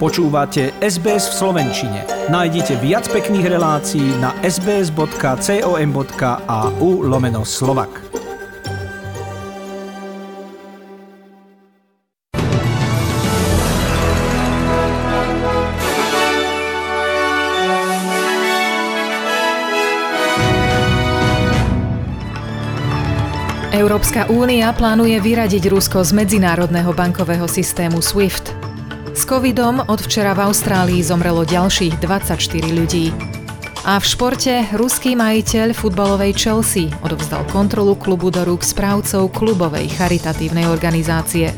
[0.00, 2.08] Počúvate SBS v Slovenčine.
[2.32, 5.04] Nájdite viac pekných relácií na sbs.com.au
[7.04, 8.00] lomeno slovak.
[23.76, 28.59] Európska únia plánuje vyradiť Rusko z medzinárodného bankového systému SWIFT.
[29.20, 32.40] S covidom od včera v Austrálii zomrelo ďalších 24
[32.72, 33.12] ľudí.
[33.84, 40.64] A v športe ruský majiteľ futbalovej Chelsea odovzdal kontrolu klubu do rúk správcov klubovej charitatívnej
[40.72, 41.52] organizácie.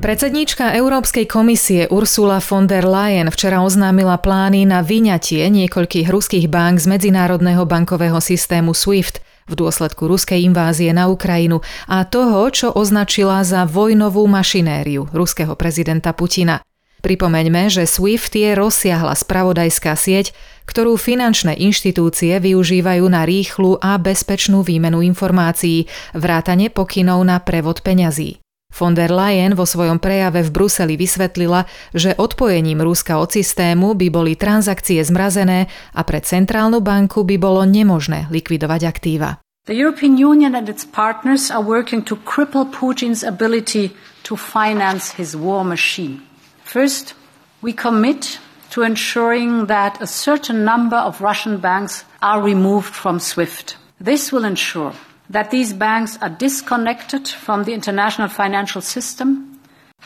[0.00, 6.80] Predsedníčka Európskej komisie Ursula von der Leyen včera oznámila plány na vyňatie niekoľkých ruských bank
[6.80, 13.44] z medzinárodného bankového systému SWIFT v dôsledku ruskej invázie na Ukrajinu a toho, čo označila
[13.44, 16.64] za vojnovú mašinériu ruského prezidenta Putina.
[17.04, 20.32] Pripomeňme, že SWIFT je rozsiahla spravodajská sieť,
[20.64, 28.40] ktorú finančné inštitúcie využívajú na rýchlu a bezpečnú výmenu informácií, vrátane pokynov na prevod peňazí.
[28.70, 34.06] Von der Leyen vo svojom prejave v Bruseli vysvetlila, že odpojením Ruska od systému by
[34.08, 39.30] boli transakcie zmrazené a pre centrálnu banku by bolo nemožné likvidovať aktíva.
[39.68, 43.92] The European Union and its partners are working to cripple Putin's ability
[44.24, 46.24] to finance his war machine.
[46.64, 47.12] First,
[47.60, 53.76] we commit to ensuring that a certain number of Russian banks are removed from SWIFT.
[54.00, 54.94] This will ensure
[55.30, 59.58] that these banks are disconnected from the international financial system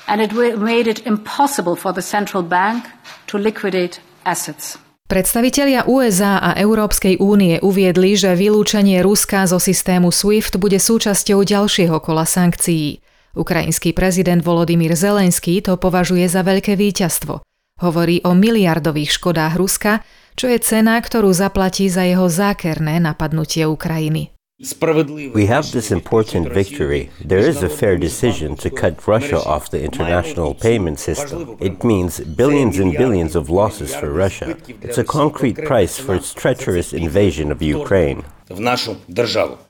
[0.06, 2.84] and it made it impossible for the central bank
[3.27, 4.78] to liquidate assets.
[5.05, 12.01] Predstavitelia USA a Európskej únie uviedli, že vylúčenie Ruska zo systému SWIFT bude súčasťou ďalšieho
[12.01, 13.05] kola sankcií.
[13.36, 17.45] Ukrajinský prezident Volodymyr Zelenský to považuje za veľké víťazstvo.
[17.85, 20.01] Hovorí o miliardových škodách Ruska,
[20.41, 24.33] čo je cena, ktorú zaplatí za jeho zákerné napadnutie Ukrajiny.
[24.61, 27.11] We have this important victory.
[27.19, 31.59] There is a fair decision to cut Russia off the international payment system.
[31.59, 34.55] It means billions and billions of losses for Russia.
[34.81, 38.23] It's a concrete price for its treacherous invasion of Ukraine.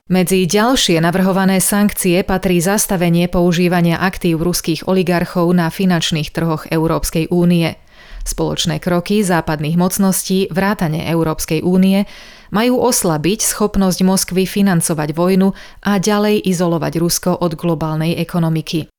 [0.05, 7.73] Medzi ďalšie navrhované sankcie patrí zastavenie používania aktív ruských oligarchov na finančných trhoch Európskej únie.
[8.21, 12.05] Spoločné kroky západných mocností, vrátane Európskej únie,
[12.51, 15.53] majú oslabiť schopnosť Moskvy financovať vojnu
[15.85, 18.89] a ďalej izolovať Rusko od globálnej ekonomiky.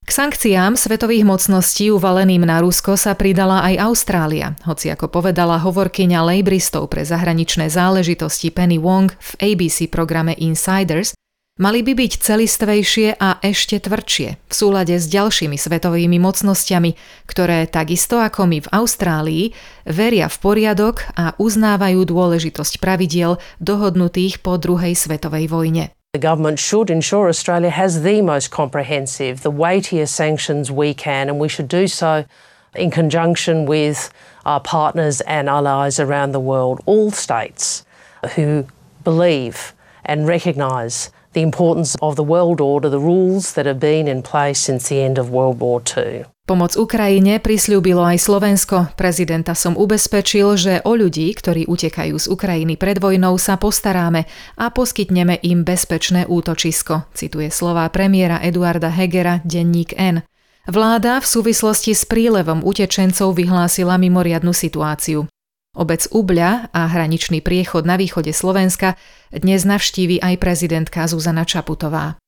[0.00, 6.24] K sankciám svetových mocností uvaleným na Rusko sa pridala aj Austrália, hoci ako povedala hovorkyňa
[6.24, 11.12] lejbristov pre zahraničné záležitosti Penny Wong v ABC programe Insiders,
[11.60, 16.96] Mali by byť celistvejšie a ešte tvrdšie v súlade s ďalšími svetovými mocnosťami,
[17.28, 19.44] ktoré takisto ako my v Austrálii
[19.84, 25.92] veria v poriadok a uznávajú dôležitosť pravidiel dohodnutých po druhej svetovej vojne.
[26.16, 31.36] The government should ensure Australia has the most comprehensive, the weightiest sanctions we can, and
[31.36, 32.24] we should do so
[32.72, 34.08] in conjunction with
[34.48, 37.84] our partners and allies around the world, all states
[38.32, 38.64] who
[39.04, 39.76] believe
[40.08, 44.58] and recognise the importance of the world order, the rules that have been in place
[44.58, 46.26] since the end of World War II.
[46.50, 48.90] Pomoc Ukrajine prislúbilo aj Slovensko.
[48.98, 54.26] Prezidenta som ubezpečil, že o ľudí, ktorí utekajú z Ukrajiny pred vojnou, sa postaráme
[54.58, 60.26] a poskytneme im bezpečné útočisko, cituje slová premiéra Eduarda Hegera denník N.
[60.66, 65.30] Vláda v súvislosti s prílevom utečencov vyhlásila mimoriadnu situáciu.
[65.70, 68.98] Obec Ubľa a hraničný priechod na východe Slovenska
[69.30, 72.18] dnes navštívi aj prezidentka Zuzana Čaputová.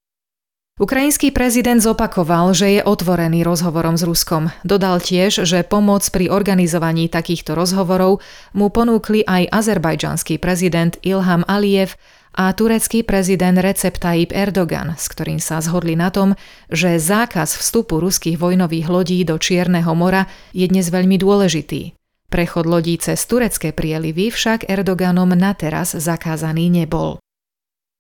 [0.78, 4.54] Ukrajinský prezident zopakoval, že je otvorený rozhovorom s Ruskom.
[4.62, 8.22] Dodal tiež, že pomoc pri organizovaní takýchto rozhovorov
[8.54, 11.98] mu ponúkli aj azerbajdžanský prezident Ilham Aliyev
[12.38, 16.38] a turecký prezident Recep Tayyip Erdogan, s ktorým sa zhodli na tom,
[16.70, 22.01] že zákaz vstupu ruských vojnových lodí do Čierneho mora je dnes veľmi dôležitý.
[22.32, 27.20] Prechod lodí cez turecké prielivy však Erdoganom na teraz zakázaný nebol.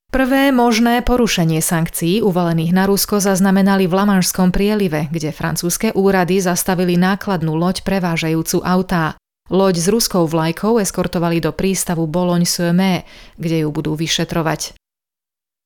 [0.08, 6.96] Prvé možné porušenie sankcií uvalených na Rusko zaznamenali v Lamanšskom prielive, kde francúzske úrady zastavili
[6.96, 9.20] nákladnú loď prevážajúcu autá.
[9.52, 13.04] Loď s ruskou vlajkou eskortovali do prístavu Bologne-sur-Mer,
[13.36, 14.72] kde ju budú vyšetrovať.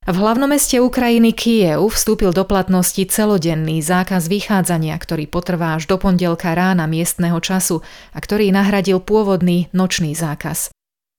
[0.06, 5.98] V hlavnom meste Ukrajiny Kiev vstúpil do platnosti celodenný zákaz vychádzania, ktorý potrvá až do
[5.98, 7.82] pondelka rána miestneho času
[8.14, 10.70] a ktorý nahradil pôvodný nočný zákaz.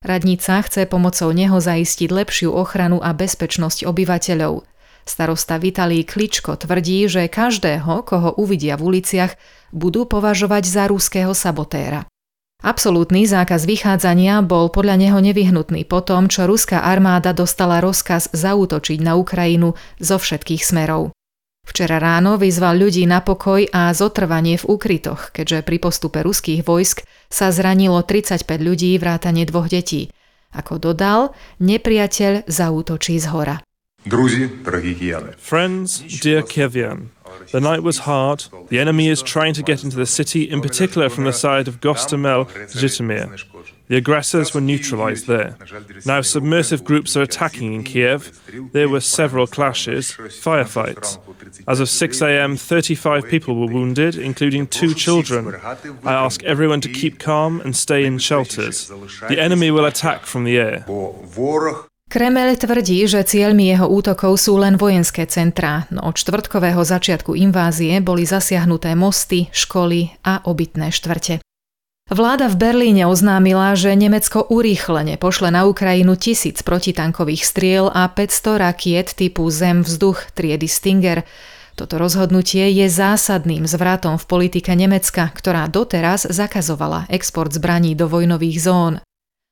[0.07, 4.63] Radnica chce pomocou neho zaistiť lepšiu ochranu a bezpečnosť obyvateľov.
[5.03, 9.35] Starosta Vitalí Kličko tvrdí, že každého, koho uvidia v uliciach,
[9.75, 12.07] budú považovať za ruského sabotéra.
[12.57, 18.97] Absolútny zákaz vychádzania bol podľa neho nevyhnutný po tom, čo ruská armáda dostala rozkaz zaútočiť
[18.97, 21.13] na Ukrajinu zo všetkých smerov.
[21.67, 27.03] Včera ráno vyzval ľudí na pokoj a zotrvanie v úkrytoch, keďže pri postupe ruských vojsk
[27.29, 30.09] sa zranilo 35 ľudí vrátane dvoch detí.
[30.55, 33.55] Ako dodal, nepriateľ zaútočí z hora.
[35.37, 35.91] Friends,
[36.23, 37.11] dear Kievian,
[37.51, 38.45] the night was hard.
[38.69, 41.79] The enemy is trying to get into the city, in particular from the side of
[41.81, 43.43] Gostomel, Zhytomyr.
[43.87, 45.57] The aggressors were neutralized there.
[46.05, 48.41] Now submersive groups are attacking in Kiev.
[48.73, 51.17] There were several clashes, firefights.
[51.67, 55.55] As of 6 a.m., 35 people were wounded, including two children.
[56.03, 58.89] I ask everyone to keep calm and stay in shelters.
[59.29, 60.85] The enemy will attack from the air.
[62.07, 67.99] Kremel tvrdí, že cieľmi jeho útokov sú len vojenské centrá, no od štvrtkového začiatku invázie
[67.99, 71.43] boli zasiahnuté mosty, školy a obytné štvrte.
[72.07, 78.63] Vláda v Berlíne oznámila, že Nemecko urýchlene pošle na Ukrajinu tisíc protitankových striel a 500
[78.63, 81.27] rakiet typu Zem-vzduch triedy Stinger.
[81.75, 88.57] Toto rozhodnutie je zásadným zvratom v politike Nemecka, ktorá doteraz zakazovala export zbraní do vojnových
[88.63, 89.03] zón.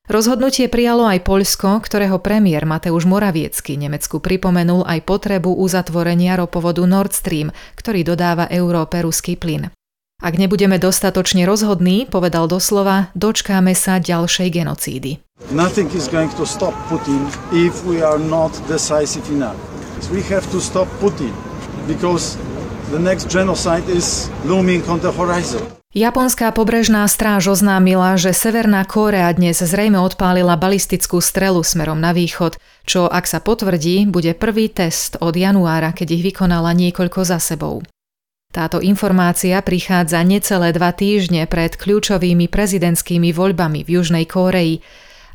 [0.05, 7.09] Rozhodnutie prijalo aj Poľsko, ktorého premiér Mateusz Moraviecky Nemecku pripomenul aj potrebu uzatvorenia ropovodu Nord
[7.09, 9.73] Stream, ktorý dodáva Európe ruský plyn.
[10.21, 15.11] Ak nebudeme dostatočne rozhodní, povedal doslova, dočkáme sa ďalšej genocídy.
[15.49, 19.57] Nothing is going to stop Putin if we are not decisive enough.
[20.13, 21.33] We have to stop Putin
[21.89, 22.37] because
[22.91, 25.61] the next genocide is looming on the horizon.
[25.95, 32.59] Japonská pobrežná stráž oznámila, že Severná Kórea dnes zrejme odpálila balistickú strelu smerom na východ,
[32.83, 37.79] čo ak sa potvrdí, bude prvý test od januára, keď ich vykonala niekoľko za sebou.
[38.51, 44.83] Táto informácia prichádza necelé dva týždne pred kľúčovými prezidentskými voľbami v Južnej Kóreji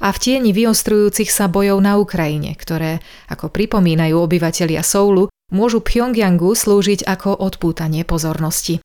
[0.04, 3.00] a v tieni vyostrujúcich sa bojov na Ukrajine, ktoré,
[3.32, 8.80] ako pripomínajú obyvatelia Soulu, môžu Pyongyangu slúžiť ako odpútanie pozornosti.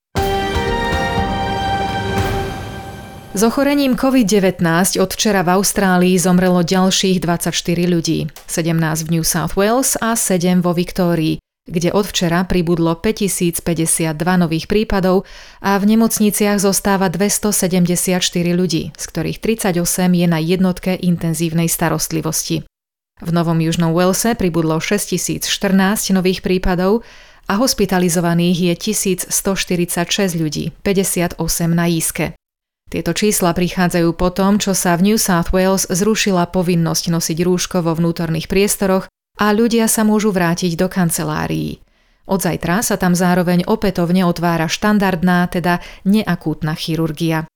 [3.35, 4.63] S ochorením COVID-19
[4.95, 7.51] od včera v Austrálii zomrelo ďalších 24
[7.83, 14.13] ľudí, 17 v New South Wales a 7 vo Viktórii kde od včera pribudlo 5052
[14.37, 15.25] nových prípadov
[15.65, 18.21] a v nemocniciach zostáva 274
[18.53, 19.81] ľudí, z ktorých 38
[20.13, 22.69] je na jednotke intenzívnej starostlivosti.
[23.23, 25.39] V Novom Južnom Walese pribudlo 6014
[26.11, 27.07] nových prípadov
[27.47, 29.31] a hospitalizovaných je 1146
[30.35, 31.39] ľudí, 58
[31.71, 32.35] na Jíske.
[32.91, 37.87] Tieto čísla prichádzajú po tom, čo sa v New South Wales zrušila povinnosť nosiť rúško
[37.87, 39.07] vo vnútorných priestoroch
[39.39, 41.79] a ľudia sa môžu vrátiť do kancelárií.
[42.27, 47.47] Od zajtra sa tam zároveň opätovne otvára štandardná, teda neakútna chirurgia.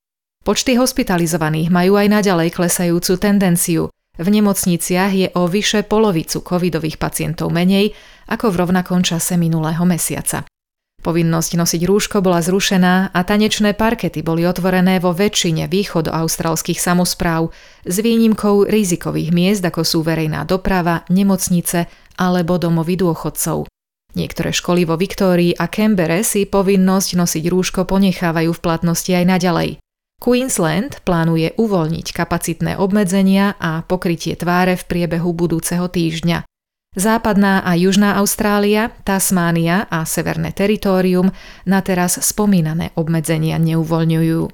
[0.47, 3.91] Počty hospitalizovaných majú aj naďalej klesajúcu tendenciu.
[4.19, 7.95] V nemocniciach je o vyše polovicu covidových pacientov menej
[8.27, 10.43] ako v rovnakom čase minulého mesiaca.
[10.99, 17.55] Povinnosť nosiť rúško bola zrušená a tanečné parkety boli otvorené vo väčšine východoaustrálskych samozpráv
[17.87, 21.87] s výnimkou rizikových miest ako sú verejná doprava, nemocnice
[22.19, 23.71] alebo domovy dôchodcov.
[24.19, 29.69] Niektoré školy vo Viktórii a Canberre si povinnosť nosiť rúško ponechávajú v platnosti aj naďalej.
[30.19, 36.43] Queensland plánuje uvoľniť kapacitné obmedzenia a pokrytie tváre v priebehu budúceho týždňa.
[36.91, 41.31] Západná a Južná Austrália, Tasmánia a Severné teritorium
[41.63, 44.51] na teraz spomínané obmedzenia neuvoľňujú.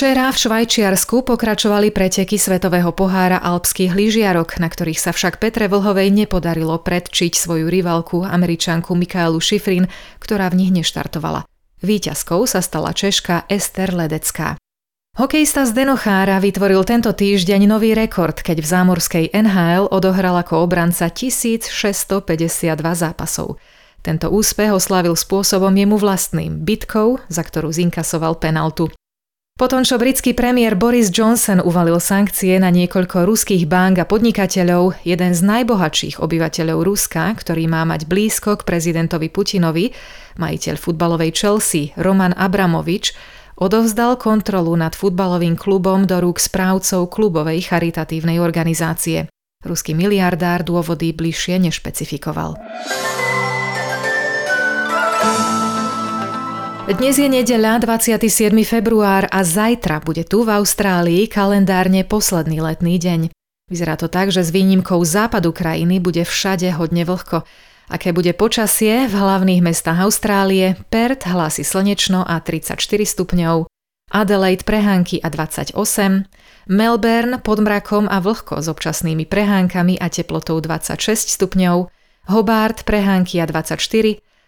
[0.00, 6.08] Včera v Švajčiarsku pokračovali preteky Svetového pohára alpských lyžiarok, na ktorých sa však Petre Vlhovej
[6.08, 11.44] nepodarilo predčiť svoju rivalku, američanku Mikaelu Šifrin, ktorá v nich neštartovala.
[11.84, 14.56] Výťazkou sa stala Češka Ester Ledecká.
[15.20, 21.12] Hokejista z Denochára vytvoril tento týždeň nový rekord, keď v zámorskej NHL odohral ako obranca
[21.12, 21.76] 1652
[22.96, 23.60] zápasov.
[24.00, 28.88] Tento úspech oslavil spôsobom jemu vlastným, bitkou, za ktorú zinkasoval penaltu.
[29.60, 35.36] Potom, čo britský premiér Boris Johnson uvalil sankcie na niekoľko ruských bank a podnikateľov, jeden
[35.36, 39.92] z najbohatších obyvateľov Ruska, ktorý má mať blízko k prezidentovi Putinovi,
[40.40, 43.12] majiteľ futbalovej Chelsea Roman Abramovič,
[43.60, 49.28] odovzdal kontrolu nad futbalovým klubom do rúk správcov klubovej charitatívnej organizácie.
[49.60, 52.56] Ruský miliardár dôvody bližšie nešpecifikoval.
[56.90, 58.50] Dnes je nedeľa 27.
[58.66, 63.20] február a zajtra bude tu v Austrálii kalendárne posledný letný deň.
[63.70, 67.46] Vyzerá to tak, že s výnimkou západu krajiny bude všade hodne vlhko.
[67.86, 73.70] Aké bude počasie v hlavných mestách Austrálie, Perth hlási slnečno a 34 stupňov,
[74.10, 75.78] Adelaide prehánky a 28,
[76.66, 81.86] Melbourne pod mrakom a vlhko s občasnými prehánkami a teplotou 26 stupňov,
[82.34, 83.78] Hobart prehánky a 24,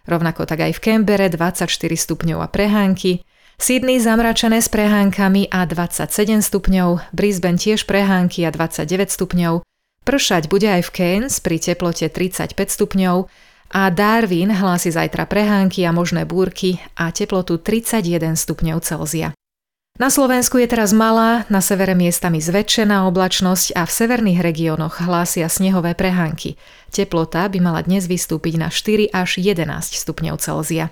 [0.07, 3.23] rovnako tak aj v Canberre 24 stupňov a prehánky,
[3.57, 9.63] Sydney zamračené s prehánkami a 27 stupňov, Brisbane tiež prehánky a 29 stupňov,
[10.03, 13.29] pršať bude aj v Cairns pri teplote 35 stupňov
[13.73, 19.33] a Darwin hlási zajtra prehánky a možné búrky a teplotu 31 stupňov Celzia.
[20.01, 25.45] Na Slovensku je teraz malá, na severe miestami zväčšená oblačnosť a v severných regiónoch hlásia
[25.45, 26.57] snehové prehánky.
[26.89, 30.89] Teplota by mala dnes vystúpiť na 4 až 11 stupňov Celzia.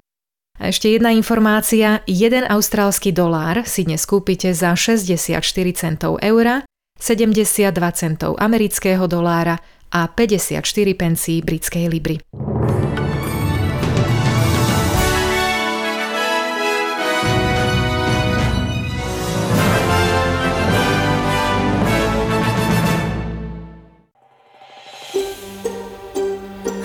[0.62, 5.42] A ešte jedna informácia, jeden austrálsky dolár si dnes kúpite za 64
[5.74, 6.62] centov eura,
[7.02, 9.58] 72 centov amerického dolára
[9.90, 10.62] a 54
[10.94, 12.22] pencí britskej libry.